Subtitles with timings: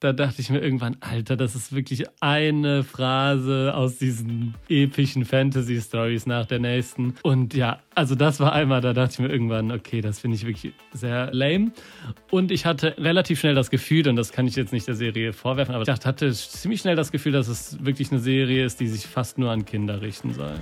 [0.00, 6.24] da dachte ich mir irgendwann, Alter, das ist wirklich eine Phrase aus diesen epischen Fantasy-Stories
[6.24, 7.14] nach der nächsten.
[7.22, 10.46] Und ja, also das war einmal, da dachte ich mir irgendwann, okay, das finde ich
[10.46, 11.72] wirklich sehr lame.
[12.30, 15.34] Und ich hatte relativ schnell das Gefühl, und das kann ich jetzt nicht der Serie
[15.34, 18.88] vorwerfen, aber ich hatte ziemlich schnell das Gefühl, dass es wirklich eine Serie ist, die
[18.88, 20.54] sich fast nur an Kinder richten soll.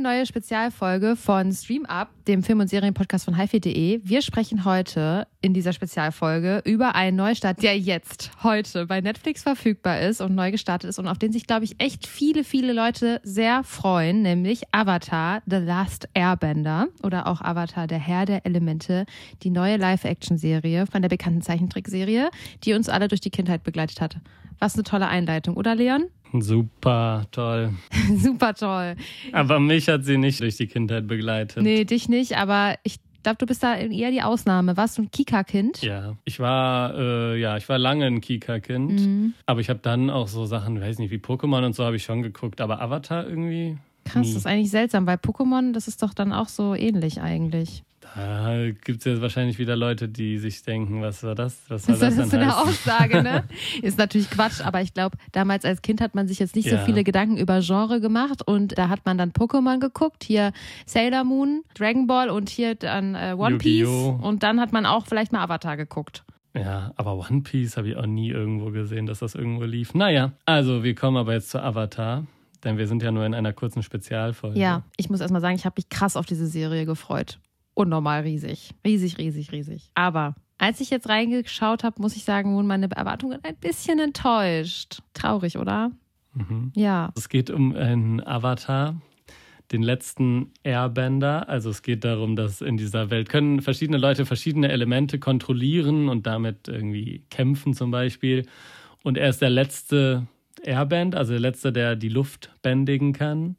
[0.00, 4.00] Neue Spezialfolge von Stream Up, dem Film- und Serienpodcast von hifi.de.
[4.02, 10.00] Wir sprechen heute in dieser Spezialfolge über einen Neustart, der jetzt, heute bei Netflix verfügbar
[10.00, 13.20] ist und neu gestartet ist und auf den sich, glaube ich, echt viele, viele Leute
[13.22, 19.06] sehr freuen, nämlich Avatar The Last Airbender oder auch Avatar Der Herr der Elemente,
[19.42, 22.30] die neue Live-Action-Serie von der bekannten Zeichentrickserie,
[22.64, 24.16] die uns alle durch die Kindheit begleitet hat.
[24.58, 26.04] Was eine tolle Einleitung, oder Leon?
[26.42, 27.70] Super toll.
[28.16, 28.96] Super toll.
[29.32, 31.62] Aber mich hat sie nicht durch die Kindheit begleitet.
[31.62, 34.76] Nee, dich nicht, aber ich glaube, du bist da eher die Ausnahme.
[34.76, 35.82] Warst du ein Kika-Kind?
[35.82, 39.00] Ja, ich war, äh, ja, ich war lange ein Kika-Kind.
[39.00, 39.34] Mhm.
[39.46, 42.04] Aber ich habe dann auch so Sachen, weiß nicht, wie Pokémon und so habe ich
[42.04, 42.60] schon geguckt.
[42.60, 43.76] Aber Avatar irgendwie.
[44.04, 44.32] Krass, nie.
[44.34, 47.82] das ist eigentlich seltsam, weil Pokémon, das ist doch dann auch so ähnlich eigentlich.
[48.14, 51.58] Da gibt es jetzt wahrscheinlich wieder Leute, die sich denken, was war das?
[51.68, 53.44] Was war das, das ist so eine Aussage, ne?
[53.82, 56.78] Ist natürlich Quatsch, aber ich glaube, damals als Kind hat man sich jetzt nicht ja.
[56.78, 60.52] so viele Gedanken über Genre gemacht und da hat man dann Pokémon geguckt, hier
[60.86, 65.06] Sailor Moon, Dragon Ball und hier dann äh, One Piece und dann hat man auch
[65.06, 66.24] vielleicht mal Avatar geguckt.
[66.54, 69.94] Ja, aber One Piece habe ich auch nie irgendwo gesehen, dass das irgendwo lief.
[69.94, 72.26] Naja, also wir kommen aber jetzt zu Avatar.
[72.62, 74.58] Denn wir sind ja nur in einer kurzen Spezialfolge.
[74.58, 77.38] Ja, ich muss erstmal sagen, ich habe mich krass auf diese Serie gefreut
[77.74, 78.70] unnormal riesig.
[78.84, 79.90] Riesig, riesig, riesig.
[79.94, 85.02] Aber als ich jetzt reingeschaut habe, muss ich sagen, wurden meine Erwartungen ein bisschen enttäuscht.
[85.12, 85.90] Traurig, oder?
[86.34, 86.72] Mhm.
[86.74, 87.12] Ja.
[87.16, 89.00] Es geht um einen Avatar,
[89.72, 91.48] den letzten Airbender.
[91.48, 96.26] Also es geht darum, dass in dieser Welt können verschiedene Leute verschiedene Elemente kontrollieren und
[96.26, 98.46] damit irgendwie kämpfen zum Beispiel.
[99.02, 100.26] Und er ist der letzte
[100.62, 103.56] Airband, also der letzte, der die Luft bändigen kann.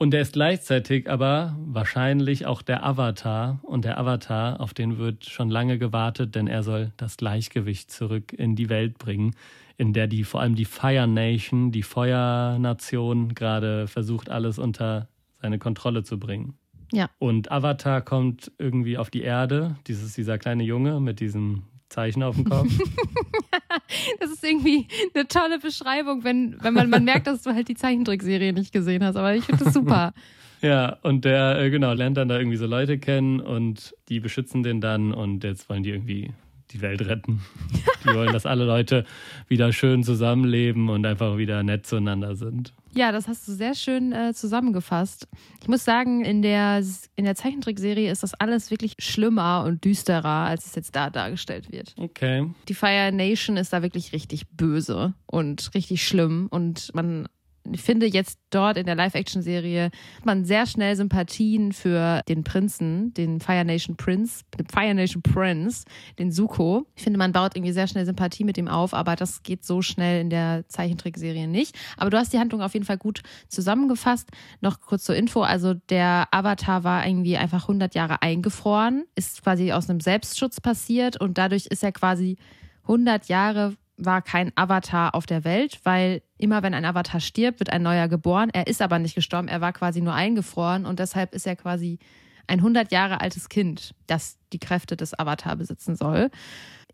[0.00, 3.60] Und er ist gleichzeitig aber wahrscheinlich auch der Avatar.
[3.60, 8.32] Und der Avatar, auf den wird schon lange gewartet, denn er soll das Gleichgewicht zurück
[8.32, 9.36] in die Welt bringen,
[9.76, 15.08] in der die vor allem die Fire Nation, die Feuernation, gerade versucht, alles unter
[15.42, 16.54] seine Kontrolle zu bringen.
[16.92, 17.10] Ja.
[17.18, 22.36] Und Avatar kommt irgendwie auf die Erde, dieses, dieser kleine Junge mit diesem Zeichen auf
[22.36, 22.72] dem Kopf.
[24.20, 27.74] das ist irgendwie eine tolle Beschreibung, wenn, wenn man, man merkt, dass du halt die
[27.74, 29.16] Zeichentrickserie nicht gesehen hast.
[29.16, 30.12] Aber ich finde das super.
[30.60, 34.62] ja, und der, äh, genau, lernt dann da irgendwie so Leute kennen und die beschützen
[34.62, 36.32] den dann und jetzt wollen die irgendwie
[36.72, 37.40] die Welt retten.
[38.04, 39.04] Die wollen, dass alle Leute
[39.48, 42.72] wieder schön zusammenleben und einfach wieder nett zueinander sind.
[42.92, 45.28] Ja, das hast du sehr schön äh, zusammengefasst.
[45.62, 46.82] Ich muss sagen, in der,
[47.16, 51.70] in der Zeichentrickserie ist das alles wirklich schlimmer und düsterer, als es jetzt da dargestellt
[51.70, 51.94] wird.
[51.96, 52.50] Okay.
[52.68, 57.28] Die Fire Nation ist da wirklich richtig böse und richtig schlimm und man
[57.72, 63.12] ich finde jetzt dort in der Live-Action-Serie hat man sehr schnell Sympathien für den Prinzen,
[63.14, 65.84] den Fire Nation Prince, den Fire Nation Prince,
[66.18, 66.86] den Suko.
[66.96, 69.82] Ich finde, man baut irgendwie sehr schnell Sympathie mit ihm auf, aber das geht so
[69.82, 71.76] schnell in der Zeichentrickserie nicht.
[71.96, 74.30] Aber du hast die Handlung auf jeden Fall gut zusammengefasst.
[74.60, 75.42] Noch kurz zur Info.
[75.42, 81.20] Also der Avatar war irgendwie einfach 100 Jahre eingefroren, ist quasi aus einem Selbstschutz passiert
[81.20, 82.36] und dadurch ist er quasi
[82.82, 83.74] 100 Jahre
[84.04, 88.08] war kein Avatar auf der Welt, weil immer wenn ein Avatar stirbt, wird ein neuer
[88.08, 88.50] geboren.
[88.52, 91.98] Er ist aber nicht gestorben, er war quasi nur eingefroren und deshalb ist er quasi
[92.46, 96.30] ein 100 Jahre altes Kind, das die Kräfte des Avatar besitzen soll.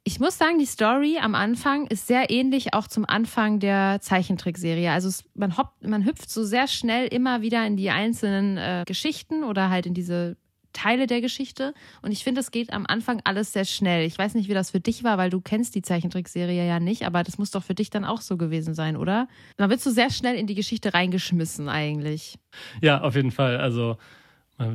[0.05, 4.93] Ich muss sagen, die Story am Anfang ist sehr ähnlich auch zum Anfang der Zeichentrickserie.
[4.93, 8.85] Also es, man, hoppt, man hüpft so sehr schnell immer wieder in die einzelnen äh,
[8.87, 10.37] Geschichten oder halt in diese
[10.77, 11.73] Teile der Geschichte.
[12.03, 14.07] Und ich finde, es geht am Anfang alles sehr schnell.
[14.07, 17.07] Ich weiß nicht, wie das für dich war, weil du kennst die Zeichentrickserie ja nicht,
[17.07, 19.27] aber das muss doch für dich dann auch so gewesen sein, oder?
[19.57, 22.39] Da wird so sehr schnell in die Geschichte reingeschmissen eigentlich.
[22.83, 23.57] Ja, auf jeden Fall.
[23.57, 23.97] Also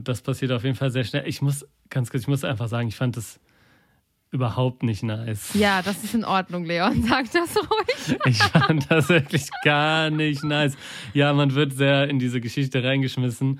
[0.03, 1.27] das passiert auf jeden Fall sehr schnell.
[1.27, 3.39] Ich muss ganz kurz, ich muss einfach sagen, ich fand das
[4.31, 5.53] überhaupt nicht nice.
[5.53, 7.03] Ja, das ist in Ordnung, Leon.
[7.07, 8.19] Sag das ruhig.
[8.25, 10.75] Ich fand das wirklich gar nicht nice.
[11.13, 13.59] Ja, man wird sehr in diese Geschichte reingeschmissen.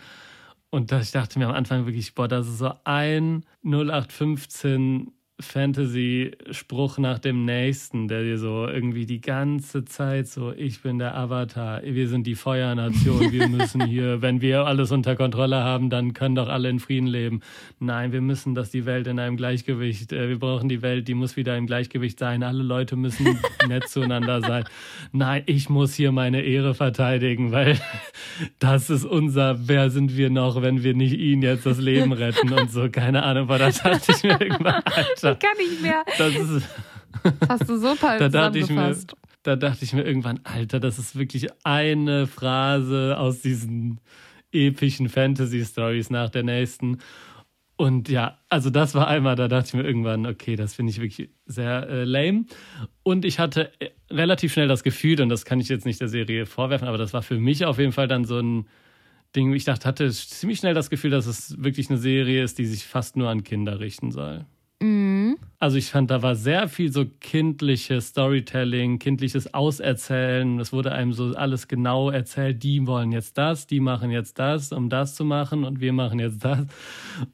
[0.71, 7.19] Und ich dachte mir am Anfang wirklich, boah, das ist so ein 0815 Fantasy-Spruch nach
[7.19, 12.07] dem nächsten, der dir so irgendwie die ganze Zeit so, ich bin der Avatar, wir
[12.07, 16.47] sind die Feuernation, wir müssen hier, wenn wir alles unter Kontrolle haben, dann können doch
[16.47, 17.41] alle in Frieden leben.
[17.79, 21.13] Nein, wir müssen, dass die Welt in einem Gleichgewicht, äh, wir brauchen die Welt, die
[21.13, 24.63] muss wieder im Gleichgewicht sein, alle Leute müssen nett zueinander sein.
[25.11, 27.79] Nein, ich muss hier meine Ehre verteidigen, weil
[28.59, 32.53] das ist unser, wer sind wir noch, wenn wir nicht ihn jetzt das Leben retten
[32.53, 35.30] und so, keine Ahnung, aber da dachte ich mir irgendwann, Alter.
[35.33, 36.03] Ich kann nicht mehr.
[36.17, 36.67] Das ist,
[37.23, 38.95] Das hast du so da dachte ich mir,
[39.43, 43.99] da dachte ich mir irgendwann, Alter, das ist wirklich eine Phrase aus diesen
[44.51, 46.99] epischen Fantasy-Stories nach der nächsten.
[47.77, 51.01] Und ja, also das war einmal, da dachte ich mir irgendwann, okay, das finde ich
[51.01, 52.45] wirklich sehr äh, lame.
[53.01, 56.07] Und ich hatte äh, relativ schnell das Gefühl, und das kann ich jetzt nicht der
[56.07, 58.67] Serie vorwerfen, aber das war für mich auf jeden Fall dann so ein
[59.35, 62.65] Ding, ich dachte, hatte ziemlich schnell das Gefühl, dass es wirklich eine Serie ist, die
[62.65, 64.45] sich fast nur an Kinder richten soll.
[65.61, 70.59] Also ich fand, da war sehr viel so kindliches Storytelling, kindliches Auserzählen.
[70.59, 72.63] Es wurde einem so alles genau erzählt.
[72.63, 76.17] Die wollen jetzt das, die machen jetzt das, um das zu machen und wir machen
[76.17, 76.65] jetzt das.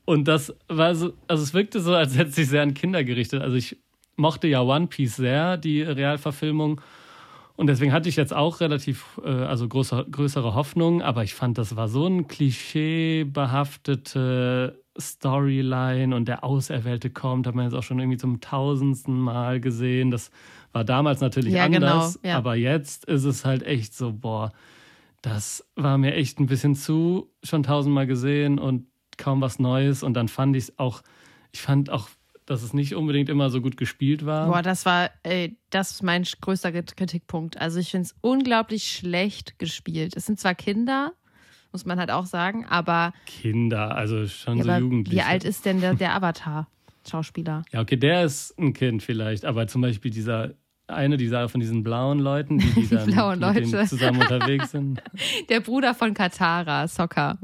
[0.04, 3.42] Und das war so, also es wirkte so, als hätte sich sehr an Kinder gerichtet.
[3.42, 3.78] Also ich
[4.18, 6.82] mochte ja One Piece sehr, die Realverfilmung.
[7.56, 11.58] Und deswegen hatte ich jetzt auch relativ, äh, also große, größere Hoffnung, aber ich fand,
[11.58, 18.00] das war so ein klischeebehaftete Storyline und der Auserwählte kommt, hat man jetzt auch schon
[18.00, 20.12] irgendwie zum tausendsten Mal gesehen.
[20.12, 20.32] Das
[20.72, 22.38] war damals natürlich Ja, genau, anders, ja.
[22.38, 24.52] aber jetzt ist es halt echt so, boah,
[25.22, 30.04] das war mir echt ein bisschen zu, schon tausendmal gesehen und kaum was Neues.
[30.04, 31.02] Und dann fand ich es auch,
[31.52, 32.10] ich fand auch,
[32.46, 34.48] dass es nicht unbedingt immer so gut gespielt war.
[34.48, 37.60] Boah, das war, ey, das ist mein größter Kritikpunkt.
[37.60, 40.16] Also ich finde es unglaublich schlecht gespielt.
[40.16, 41.12] Es sind zwar Kinder,
[41.78, 45.16] muss man halt auch sagen, aber, Kinder, also schon ja, so Jugendliche.
[45.16, 47.62] wie alt ist denn der, der Avatar-Schauspieler?
[47.72, 50.56] Ja, okay, der ist ein Kind vielleicht, aber zum Beispiel dieser
[50.88, 53.86] eine dieser von diesen blauen Leuten, die, die dann blauen mit denen Leute.
[53.86, 55.04] zusammen unterwegs sind.
[55.50, 57.38] Der Bruder von Katara, Sokka.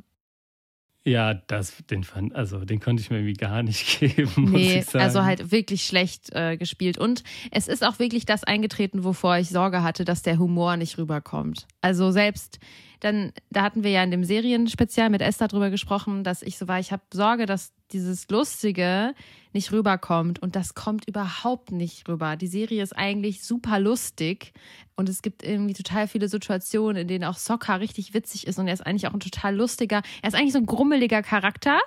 [1.05, 4.79] Ja, das, den fand, also den konnte ich mir irgendwie gar nicht geben, muss Nee,
[4.79, 5.03] ich sagen.
[5.03, 6.97] also halt wirklich schlecht äh, gespielt.
[6.97, 10.97] Und es ist auch wirklich das eingetreten, wovor ich Sorge hatte, dass der Humor nicht
[10.97, 11.67] rüberkommt.
[11.81, 12.59] Also selbst
[13.01, 16.69] dann, da hatten wir ja in dem Serienspezial mit Esther drüber gesprochen, dass ich so
[16.69, 19.13] war, ich habe Sorge, dass dieses Lustige
[19.53, 20.41] nicht rüberkommt.
[20.41, 22.35] Und das kommt überhaupt nicht rüber.
[22.35, 24.53] Die Serie ist eigentlich super lustig.
[24.95, 28.59] Und es gibt irgendwie total viele Situationen, in denen auch Sokka richtig witzig ist.
[28.59, 31.79] Und er ist eigentlich auch ein total lustiger, er ist eigentlich so ein grummeliger Charakter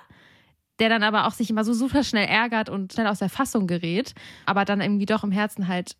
[0.79, 3.67] der dann aber auch sich immer so super schnell ärgert und schnell aus der Fassung
[3.67, 4.13] gerät,
[4.45, 5.95] aber dann irgendwie doch im Herzen halt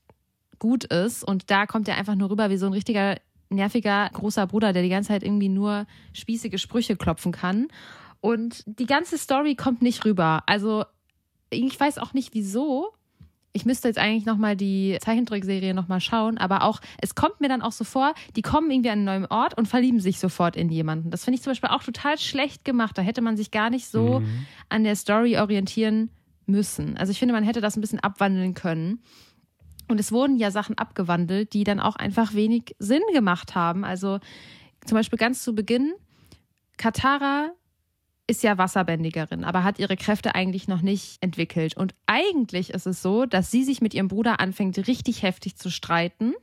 [0.59, 1.23] gut ist.
[1.23, 3.17] Und da kommt er einfach nur rüber wie so ein richtiger,
[3.49, 7.67] nerviger, großer Bruder, der die ganze Zeit irgendwie nur spießige Sprüche klopfen kann.
[8.21, 10.43] Und die ganze Story kommt nicht rüber.
[10.45, 10.85] Also
[11.49, 12.93] ich weiß auch nicht wieso.
[13.53, 17.63] Ich müsste jetzt eigentlich nochmal die Zeichentrickserie nochmal schauen, aber auch, es kommt mir dann
[17.63, 20.69] auch so vor, die kommen irgendwie an einen neuen Ort und verlieben sich sofort in
[20.69, 21.09] jemanden.
[21.09, 22.95] Das finde ich zum Beispiel auch total schlecht gemacht.
[22.97, 24.45] Da hätte man sich gar nicht so Mhm.
[24.69, 26.11] an der Story orientieren
[26.45, 26.97] müssen.
[26.97, 29.01] Also ich finde, man hätte das ein bisschen abwandeln können.
[29.87, 33.85] Und es wurden ja Sachen abgewandelt, die dann auch einfach wenig Sinn gemacht haben.
[33.85, 34.19] Also
[34.85, 35.93] zum Beispiel ganz zu Beginn,
[36.77, 37.51] Katara
[38.27, 41.77] ist ja Wasserbändigerin, aber hat ihre Kräfte eigentlich noch nicht entwickelt.
[41.77, 45.69] Und eigentlich ist es so, dass sie sich mit ihrem Bruder anfängt, richtig heftig zu
[45.69, 46.33] streiten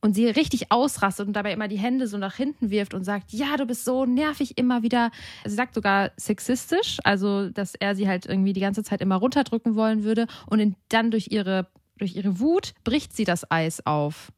[0.00, 3.32] und sie richtig ausrastet und dabei immer die Hände so nach hinten wirft und sagt,
[3.32, 5.10] ja, du bist so nervig immer wieder.
[5.44, 9.76] Sie sagt sogar sexistisch, also dass er sie halt irgendwie die ganze Zeit immer runterdrücken
[9.76, 11.68] wollen würde und dann durch ihre,
[11.98, 14.32] durch ihre Wut bricht sie das Eis auf.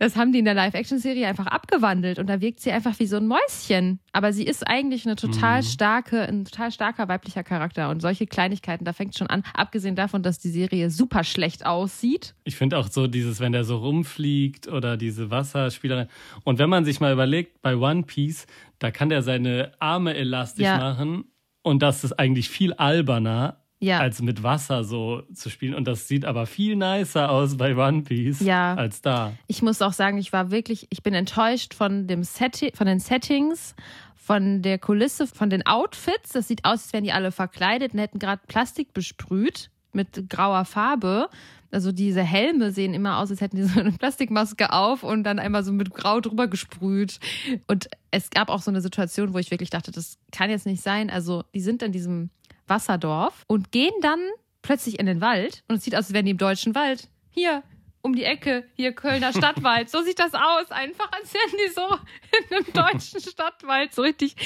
[0.00, 3.18] Das haben die in der Live-Action-Serie einfach abgewandelt und da wirkt sie einfach wie so
[3.18, 4.00] ein Mäuschen.
[4.12, 5.66] Aber sie ist eigentlich eine total Mhm.
[5.66, 7.90] starke, ein total starker weiblicher Charakter.
[7.90, 12.34] Und solche Kleinigkeiten, da fängt schon an, abgesehen davon, dass die Serie super schlecht aussieht.
[12.44, 16.08] Ich finde auch so dieses, wenn der so rumfliegt oder diese Wasserspielerin.
[16.44, 18.46] Und wenn man sich mal überlegt, bei One Piece,
[18.78, 20.78] da kann der seine Arme elastisch Ja.
[20.78, 21.24] machen.
[21.62, 23.98] Und das ist eigentlich viel alberner, Ja.
[23.98, 25.74] als mit Wasser so zu spielen.
[25.74, 28.74] Und das sieht aber viel nicer aus bei One Piece Ja.
[28.74, 29.32] als da.
[29.46, 33.00] Ich muss auch sagen, ich war wirklich, ich bin enttäuscht von dem Setting, von den
[33.00, 33.74] Settings,
[34.16, 36.32] von der Kulisse, von den Outfits.
[36.32, 40.64] Das sieht aus, als wären die alle verkleidet und hätten gerade Plastik besprüht mit grauer
[40.66, 41.28] Farbe.
[41.72, 45.38] Also diese Helme sehen immer aus, als hätten die so eine Plastikmaske auf und dann
[45.38, 47.18] einmal so mit Grau drüber gesprüht.
[47.66, 50.82] Und es gab auch so eine Situation, wo ich wirklich dachte, das kann jetzt nicht
[50.82, 51.10] sein.
[51.10, 52.30] Also die sind in diesem
[52.70, 54.20] Wasserdorf und gehen dann
[54.62, 57.08] plötzlich in den Wald und es sieht aus, als wären die im deutschen Wald.
[57.30, 57.62] Hier,
[58.02, 59.90] um die Ecke, hier Kölner Stadtwald.
[59.90, 60.70] So sieht das aus.
[60.70, 61.98] Einfach als wären die so
[62.38, 64.36] in einem deutschen Stadtwald, so richtig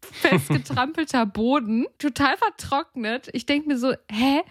[0.00, 3.28] festgetrampelter Boden, total vertrocknet.
[3.32, 4.42] Ich denke mir so, hä?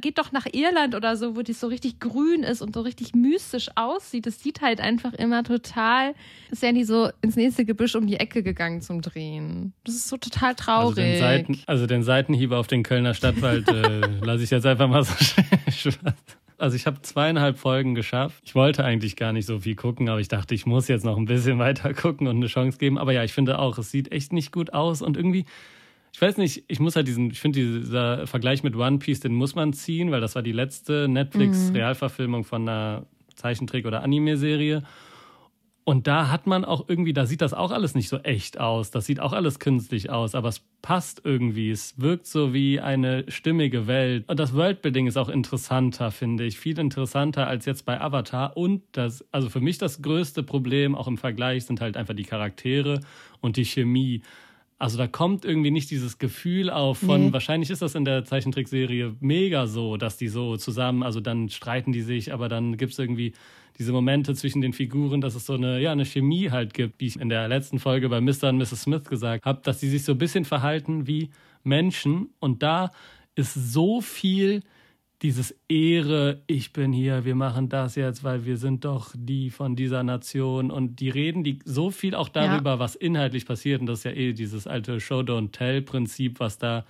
[0.00, 3.14] Geht doch nach Irland oder so, wo die so richtig grün ist und so richtig
[3.14, 4.26] mystisch aussieht.
[4.26, 6.14] Das sieht halt einfach immer total,
[6.50, 9.72] ist ja nie so ins nächste Gebüsch um die Ecke gegangen zum Drehen.
[9.84, 10.98] Das ist so total traurig.
[10.98, 14.88] Also den, Seiten, also den Seitenhieb auf den Kölner Stadtwald äh, lasse ich jetzt einfach
[14.88, 15.14] mal so
[15.70, 16.16] schwarz.
[16.58, 18.42] Also ich habe zweieinhalb Folgen geschafft.
[18.44, 21.16] Ich wollte eigentlich gar nicht so viel gucken, aber ich dachte, ich muss jetzt noch
[21.16, 22.98] ein bisschen weiter gucken und eine Chance geben.
[22.98, 25.44] Aber ja, ich finde auch, es sieht echt nicht gut aus und irgendwie
[26.12, 29.34] ich weiß nicht, ich muss halt diesen, ich finde dieser Vergleich mit One Piece, den
[29.34, 34.82] muss man ziehen, weil das war die letzte Netflix-Realverfilmung von einer Zeichentrick- oder Anime-Serie.
[35.88, 38.90] Und da hat man auch irgendwie, da sieht das auch alles nicht so echt aus.
[38.90, 41.70] Das sieht auch alles künstlich aus, aber es passt irgendwie.
[41.70, 44.28] Es wirkt so wie eine stimmige Welt.
[44.28, 46.58] Und das Worldbuilding ist auch interessanter, finde ich.
[46.58, 48.54] Viel interessanter als jetzt bei Avatar.
[48.54, 52.24] Und das, also für mich das größte Problem, auch im Vergleich, sind halt einfach die
[52.24, 53.00] Charaktere
[53.40, 54.20] und die Chemie.
[54.78, 57.32] Also da kommt irgendwie nicht dieses Gefühl auf von, nee.
[57.32, 61.90] wahrscheinlich ist das in der Zeichentrickserie mega so, dass die so zusammen, also dann streiten
[61.90, 63.32] die sich, aber dann gibt es irgendwie
[63.76, 67.06] diese Momente zwischen den Figuren, dass es so eine, ja, eine Chemie halt gibt, wie
[67.06, 68.50] ich in der letzten Folge bei Mr.
[68.50, 68.82] und Mrs.
[68.82, 71.30] Smith gesagt habe, dass die sich so ein bisschen verhalten wie
[71.64, 72.92] Menschen und da
[73.34, 74.62] ist so viel
[75.22, 79.74] dieses Ehre, ich bin hier, wir machen das jetzt, weil wir sind doch die von
[79.74, 82.78] dieser Nation und die reden die so viel auch darüber, ja.
[82.78, 86.58] was inhaltlich passiert und das ist ja eh dieses alte Show Don't Tell Prinzip, was
[86.58, 86.84] da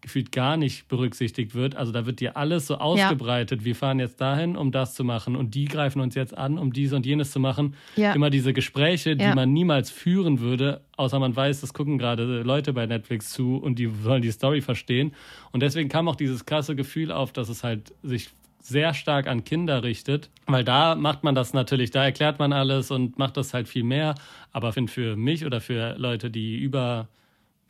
[0.00, 1.76] gefühlt gar nicht berücksichtigt wird.
[1.76, 3.60] Also da wird dir alles so ausgebreitet.
[3.60, 3.64] Ja.
[3.64, 6.72] Wir fahren jetzt dahin, um das zu machen und die greifen uns jetzt an, um
[6.72, 7.74] dies und jenes zu machen.
[7.96, 8.12] Ja.
[8.12, 9.34] Immer diese Gespräche, die ja.
[9.34, 13.78] man niemals führen würde, außer man weiß, es gucken gerade Leute bei Netflix zu und
[13.78, 15.12] die sollen die Story verstehen.
[15.52, 19.44] Und deswegen kam auch dieses krasse Gefühl auf, dass es halt sich sehr stark an
[19.44, 23.54] Kinder richtet, weil da macht man das natürlich, da erklärt man alles und macht das
[23.54, 24.14] halt viel mehr.
[24.52, 27.08] Aber für mich oder für Leute, die über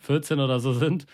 [0.01, 1.07] 14 oder so sind,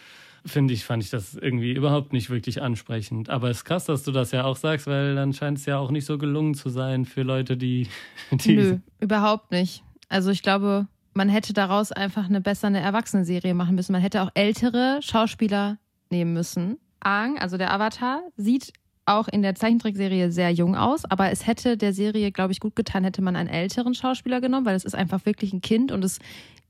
[0.47, 3.31] finde ich, fand ich das irgendwie überhaupt nicht wirklich ansprechend.
[3.31, 5.79] Aber es ist krass, dass du das ja auch sagst, weil dann scheint es ja
[5.79, 7.89] auch nicht so gelungen zu sein für Leute, die.
[8.31, 9.83] die Nö, überhaupt nicht.
[10.09, 13.93] Also ich glaube, man hätte daraus einfach eine bessere Erwachsenenserie machen müssen.
[13.93, 15.79] Man hätte auch ältere Schauspieler
[16.11, 16.79] nehmen müssen.
[17.01, 18.73] Aang, also der Avatar, sieht
[19.07, 22.75] auch in der Zeichentrickserie sehr jung aus, aber es hätte der Serie, glaube ich, gut
[22.75, 26.03] getan, hätte man einen älteren Schauspieler genommen, weil es ist einfach wirklich ein Kind und
[26.03, 26.21] es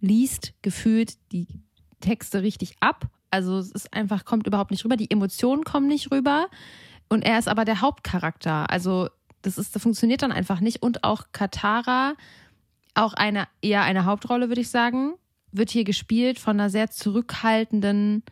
[0.01, 1.47] liest gefühlt die
[2.01, 4.97] Texte richtig ab also es ist einfach, kommt überhaupt nicht rüber.
[4.97, 6.47] Die Emotionen kommen nicht rüber.
[7.09, 8.71] Und er ist aber der Hauptcharakter.
[8.71, 9.09] Also
[9.43, 10.83] das ist, das funktioniert dann einfach nicht.
[10.83, 12.15] Und auch Katara,
[12.95, 15.15] auch eine, eher eine Hauptrolle, würde ich sagen,
[15.51, 18.23] wird hier gespielt von einer sehr zurückhaltenden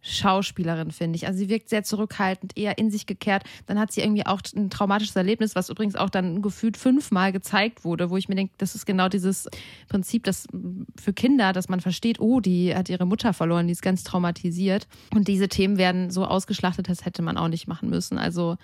[0.00, 1.26] Schauspielerin, finde ich.
[1.26, 3.44] Also sie wirkt sehr zurückhaltend, eher in sich gekehrt.
[3.66, 7.84] Dann hat sie irgendwie auch ein traumatisches Erlebnis, was übrigens auch dann gefühlt fünfmal gezeigt
[7.84, 9.48] wurde, wo ich mir denke, das ist genau dieses
[9.88, 10.46] Prinzip, das
[11.00, 14.86] für Kinder, dass man versteht, oh, die hat ihre Mutter verloren, die ist ganz traumatisiert.
[15.14, 18.18] Und diese Themen werden so ausgeschlachtet, das hätte man auch nicht machen müssen.
[18.18, 18.56] Also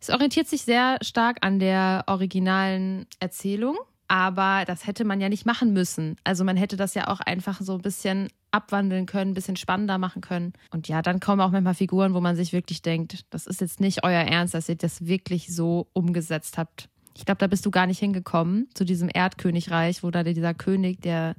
[0.00, 3.76] es orientiert sich sehr stark an der originalen Erzählung
[4.12, 6.16] aber das hätte man ja nicht machen müssen.
[6.22, 9.96] Also man hätte das ja auch einfach so ein bisschen abwandeln können, ein bisschen spannender
[9.96, 10.52] machen können.
[10.70, 13.80] Und ja, dann kommen auch manchmal Figuren, wo man sich wirklich denkt, das ist jetzt
[13.80, 16.90] nicht euer Ernst, dass ihr das wirklich so umgesetzt habt.
[17.16, 21.00] Ich glaube, da bist du gar nicht hingekommen zu diesem Erdkönigreich, wo da dieser König,
[21.00, 21.34] der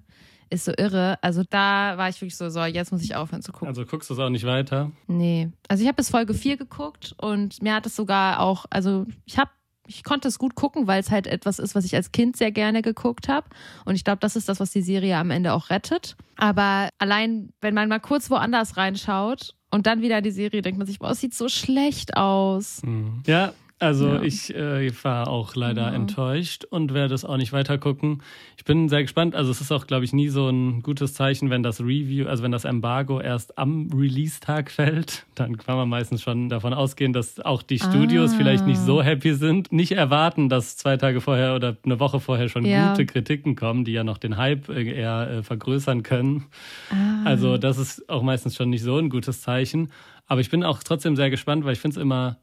[0.50, 1.20] ist so irre.
[1.22, 3.68] Also da war ich wirklich so, so, jetzt muss ich aufhören zu gucken.
[3.68, 4.92] Also guckst du es auch nicht weiter?
[5.06, 5.52] Nee.
[5.68, 9.38] Also ich habe bis Folge 4 geguckt und mir hat es sogar auch, also ich
[9.38, 9.52] habe
[9.88, 12.52] ich konnte es gut gucken, weil es halt etwas ist, was ich als Kind sehr
[12.52, 13.48] gerne geguckt habe.
[13.86, 16.16] Und ich glaube, das ist das, was die Serie am Ende auch rettet.
[16.38, 20.88] Aber allein, wenn man mal kurz woanders reinschaut und dann wieder die Serie, denkt man
[20.88, 22.82] sich, boah, es sieht so schlecht aus.
[22.84, 23.24] Mhm.
[23.26, 24.22] Ja, also ja.
[24.22, 25.94] ich äh, war auch leider ja.
[25.94, 28.24] enttäuscht und werde es auch nicht weiter gucken.
[28.58, 29.36] Ich bin sehr gespannt.
[29.36, 32.44] Also es ist auch, glaube ich, nie so ein gutes Zeichen, wenn das Review, also
[32.44, 35.26] wenn das Embargo erst am Release-Tag fällt.
[35.36, 38.36] Dann kann man meistens schon davon ausgehen, dass auch die Studios ah.
[38.38, 39.72] vielleicht nicht so happy sind.
[39.72, 42.92] Nicht erwarten, dass zwei Tage vorher oder eine Woche vorher schon ja.
[42.92, 46.46] gute Kritiken kommen, die ja noch den Hype eher äh, vergrößern können.
[46.90, 47.24] Ah.
[47.26, 49.90] Also das ist auch meistens schon nicht so ein gutes Zeichen.
[50.26, 52.38] Aber ich bin auch trotzdem sehr gespannt, weil ich finde es immer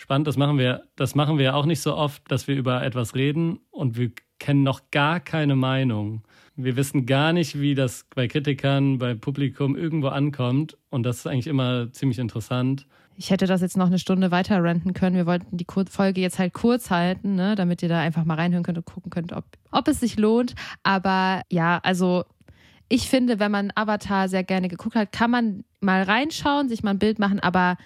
[0.00, 2.82] Spannend, das machen wir, das machen wir ja auch nicht so oft, dass wir über
[2.82, 6.22] etwas reden und wir kennen noch gar keine Meinung.
[6.56, 10.78] Wir wissen gar nicht, wie das bei Kritikern, bei Publikum irgendwo ankommt.
[10.88, 12.86] Und das ist eigentlich immer ziemlich interessant.
[13.16, 15.16] Ich hätte das jetzt noch eine Stunde weiter renten können.
[15.16, 18.64] Wir wollten die Folge jetzt halt kurz halten, ne, damit ihr da einfach mal reinhören
[18.64, 20.54] könnt und gucken könnt, ob, ob es sich lohnt.
[20.82, 22.24] Aber ja, also
[22.88, 26.92] ich finde, wenn man Avatar sehr gerne geguckt hat, kann man mal reinschauen, sich mal
[26.92, 27.76] ein Bild machen, aber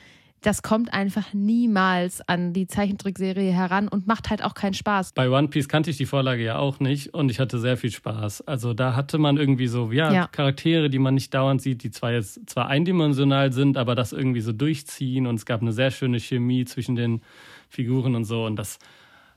[0.44, 5.12] das kommt einfach niemals an die Zeichentrickserie heran und macht halt auch keinen Spaß.
[5.14, 7.90] Bei One Piece kannte ich die Vorlage ja auch nicht und ich hatte sehr viel
[7.90, 8.42] Spaß.
[8.42, 10.26] Also da hatte man irgendwie so, ja, ja.
[10.26, 14.42] Charaktere, die man nicht dauernd sieht, die zwar jetzt zwar eindimensional sind, aber das irgendwie
[14.42, 17.22] so durchziehen und es gab eine sehr schöne Chemie zwischen den
[17.70, 18.78] Figuren und so und das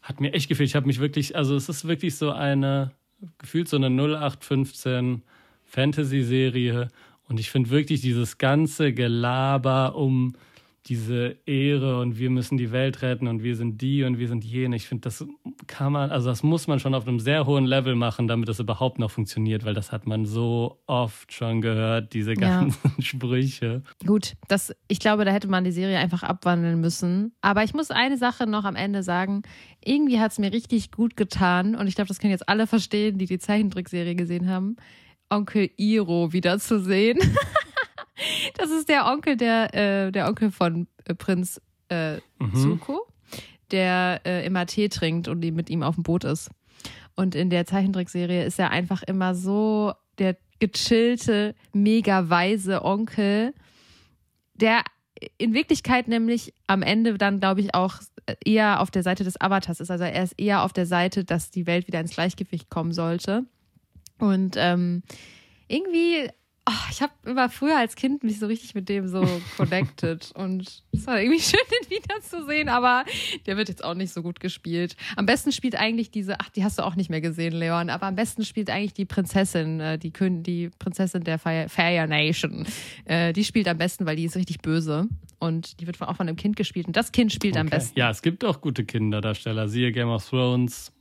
[0.01, 0.67] hat mir echt gefehlt.
[0.67, 2.91] Ich habe mich wirklich, also es ist wirklich so eine,
[3.37, 5.23] gefühlt so eine 0815
[5.63, 6.89] Fantasy-Serie
[7.29, 10.33] und ich finde wirklich dieses ganze Gelaber um
[10.89, 14.43] diese Ehre und wir müssen die Welt retten und wir sind die und wir sind
[14.43, 14.75] jene.
[14.75, 15.25] Ich finde, das
[15.67, 18.59] kann man, also das muss man schon auf einem sehr hohen Level machen, damit das
[18.59, 22.91] überhaupt noch funktioniert, weil das hat man so oft schon gehört, diese ganzen ja.
[23.03, 23.83] Sprüche.
[24.05, 27.33] Gut, das, ich glaube, da hätte man die Serie einfach abwandeln müssen.
[27.41, 29.43] Aber ich muss eine Sache noch am Ende sagen.
[29.83, 33.17] Irgendwie hat es mir richtig gut getan und ich glaube, das können jetzt alle verstehen,
[33.17, 34.77] die die Zeichentrickserie gesehen haben.
[35.29, 37.19] Onkel Iro wiederzusehen.
[38.55, 42.55] Das ist der Onkel, der, äh, der Onkel von äh, Prinz äh, mhm.
[42.55, 43.07] Zuko,
[43.71, 46.49] der äh, immer Tee trinkt und mit ihm auf dem Boot ist.
[47.15, 53.53] Und in der Zeichentrickserie ist er einfach immer so der gechillte, mega weise Onkel,
[54.55, 54.83] der
[55.37, 57.95] in Wirklichkeit nämlich am Ende dann, glaube ich, auch
[58.43, 59.89] eher auf der Seite des Avatars ist.
[59.89, 63.45] Also er ist eher auf der Seite, dass die Welt wieder ins Gleichgewicht kommen sollte.
[64.19, 65.03] Und ähm,
[65.67, 66.29] irgendwie
[66.69, 70.83] Oh, ich habe immer früher als Kind mich so richtig mit dem so connected und
[70.91, 73.05] es war irgendwie schön, den wiederzusehen, aber
[73.45, 74.97] der wird jetzt auch nicht so gut gespielt.
[75.15, 78.07] Am besten spielt eigentlich diese, ach, die hast du auch nicht mehr gesehen, Leon, aber
[78.07, 82.67] am besten spielt eigentlich die Prinzessin, äh, die, Kön die Prinzessin der Fire Nation.
[83.05, 85.07] Äh, die spielt am besten, weil die ist richtig böse
[85.39, 87.61] und die wird auch von einem Kind gespielt und das Kind spielt okay.
[87.61, 87.97] am besten.
[87.97, 90.91] Ja, es gibt auch gute Kinderdarsteller, siehe Game of Thrones,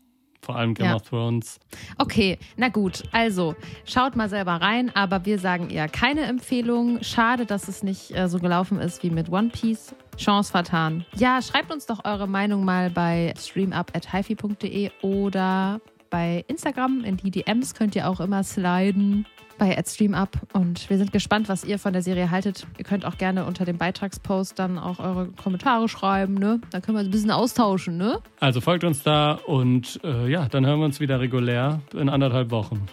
[0.47, 0.95] vor allem Game ja.
[0.95, 1.59] of Thrones.
[1.99, 3.03] Okay, na gut.
[3.12, 7.03] Also, schaut mal selber rein, aber wir sagen eher keine Empfehlung.
[7.03, 9.95] Schade, dass es nicht äh, so gelaufen ist wie mit One Piece.
[10.17, 11.05] Chance vertan.
[11.17, 17.05] Ja, schreibt uns doch eure Meinung mal bei streamup.hifi.de oder bei Instagram.
[17.05, 19.26] In die DMs könnt ihr auch immer sliden
[19.59, 22.67] bei AdStreamUp und wir sind gespannt, was ihr von der Serie haltet.
[22.79, 26.61] Ihr könnt auch gerne unter dem Beitragspost dann auch eure Kommentare schreiben, ne?
[26.71, 28.21] Dann können wir uns ein bisschen austauschen, ne?
[28.41, 32.51] Also folgt uns da und äh, ja, dann hören wir uns wieder regulär in anderthalb
[32.51, 32.87] Wochen.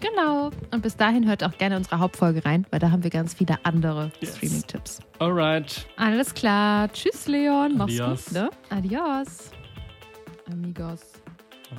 [0.00, 0.50] Genau.
[0.70, 3.56] Und bis dahin hört auch gerne unsere Hauptfolge rein, weil da haben wir ganz viele
[3.64, 4.36] andere yes.
[4.36, 5.00] Streaming-Tipps.
[5.18, 5.86] Alright.
[5.96, 6.90] Alles klar.
[6.92, 7.76] Tschüss, Leon.
[7.76, 8.24] Mach's Adios.
[8.26, 8.50] gut, ne?
[8.70, 9.50] Adios.
[10.50, 11.00] Amigos.
[11.70, 11.76] Oh,